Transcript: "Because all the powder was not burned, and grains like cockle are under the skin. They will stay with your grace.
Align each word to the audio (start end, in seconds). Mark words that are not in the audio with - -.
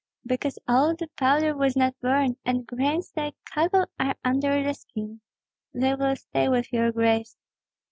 "Because 0.25 0.57
all 0.67 0.95
the 0.95 1.09
powder 1.15 1.55
was 1.55 1.75
not 1.75 1.93
burned, 2.01 2.37
and 2.43 2.65
grains 2.65 3.13
like 3.15 3.35
cockle 3.45 3.85
are 3.99 4.15
under 4.25 4.63
the 4.63 4.73
skin. 4.73 5.21
They 5.75 5.93
will 5.93 6.15
stay 6.15 6.49
with 6.49 6.73
your 6.73 6.91
grace. 6.91 7.37